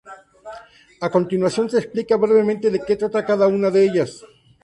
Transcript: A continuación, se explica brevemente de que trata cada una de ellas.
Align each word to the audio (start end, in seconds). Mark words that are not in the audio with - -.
A 1.05 1.07
continuación, 1.15 1.65
se 1.69 1.77
explica 1.81 2.21
brevemente 2.23 2.67
de 2.73 2.79
que 2.85 2.95
trata 3.01 3.23
cada 3.31 3.45
una 3.45 3.69
de 3.69 3.79
ellas. 3.87 4.11